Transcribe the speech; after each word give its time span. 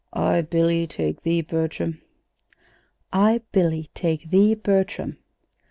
"I, 0.13 0.41
Billy, 0.41 0.87
take 0.87 1.21
thee, 1.21 1.41
Bertram." 1.41 2.01
"'I, 3.13 3.41
Billy, 3.51 3.91
take 3.93 4.31
thee, 4.31 4.55
Bertram.'" 4.55 5.17